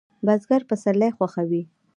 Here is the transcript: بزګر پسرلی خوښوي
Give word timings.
بزګر 0.25 0.61
پسرلی 0.69 1.09
خوښوي 1.17 1.61